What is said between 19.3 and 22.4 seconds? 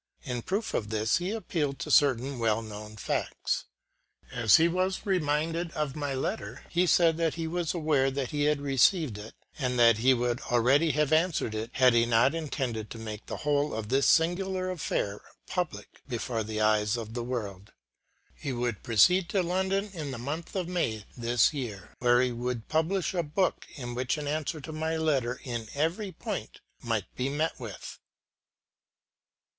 London in the month of May this year, where he